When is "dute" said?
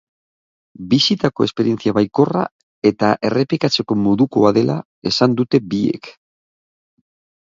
5.43-5.61